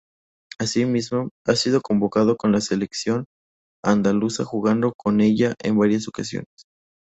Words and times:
Asimismo, 0.57 1.29
ha 1.45 1.55
sido 1.55 1.79
convocado 1.79 2.35
con 2.35 2.51
la 2.51 2.59
selección 2.59 3.25
andaluza 3.85 4.43
jugando 4.43 4.93
con 4.97 5.21
ella 5.21 5.53
en 5.59 5.77
varias 5.77 6.07
ocasiones. 6.07 6.47